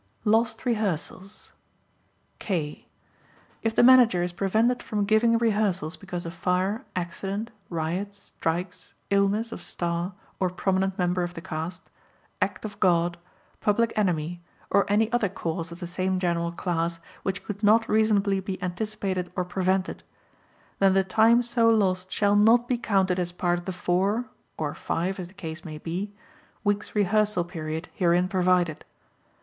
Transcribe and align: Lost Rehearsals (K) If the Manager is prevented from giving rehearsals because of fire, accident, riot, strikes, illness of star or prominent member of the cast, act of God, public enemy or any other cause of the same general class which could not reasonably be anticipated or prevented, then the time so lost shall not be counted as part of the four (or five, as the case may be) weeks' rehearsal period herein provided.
Lost 0.25 0.65
Rehearsals 0.65 1.51
(K) 2.39 2.87
If 3.61 3.75
the 3.75 3.83
Manager 3.83 4.23
is 4.23 4.31
prevented 4.31 4.81
from 4.81 5.05
giving 5.05 5.37
rehearsals 5.37 5.95
because 5.95 6.25
of 6.25 6.33
fire, 6.33 6.83
accident, 6.95 7.51
riot, 7.69 8.15
strikes, 8.15 8.95
illness 9.11 9.51
of 9.51 9.61
star 9.61 10.13
or 10.39 10.49
prominent 10.49 10.97
member 10.97 11.21
of 11.21 11.35
the 11.35 11.39
cast, 11.41 11.83
act 12.41 12.65
of 12.65 12.79
God, 12.79 13.15
public 13.59 13.93
enemy 13.95 14.41
or 14.71 14.91
any 14.91 15.11
other 15.11 15.29
cause 15.29 15.71
of 15.71 15.79
the 15.79 15.85
same 15.85 16.17
general 16.17 16.51
class 16.51 16.99
which 17.21 17.43
could 17.43 17.61
not 17.61 17.87
reasonably 17.87 18.39
be 18.39 18.59
anticipated 18.63 19.31
or 19.35 19.45
prevented, 19.45 20.01
then 20.79 20.95
the 20.95 21.03
time 21.03 21.43
so 21.43 21.69
lost 21.69 22.11
shall 22.11 22.35
not 22.35 22.67
be 22.67 22.75
counted 22.79 23.19
as 23.19 23.31
part 23.31 23.59
of 23.59 23.65
the 23.65 23.71
four 23.71 24.25
(or 24.57 24.73
five, 24.73 25.19
as 25.19 25.27
the 25.27 25.33
case 25.35 25.63
may 25.63 25.77
be) 25.77 26.11
weeks' 26.63 26.95
rehearsal 26.95 27.43
period 27.43 27.87
herein 27.93 28.27
provided. 28.27 28.83